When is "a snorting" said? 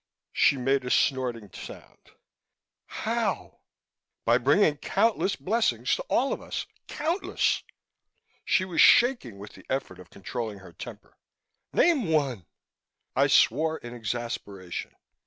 0.83-1.53